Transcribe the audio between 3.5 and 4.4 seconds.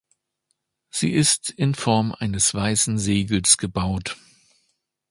gebaut.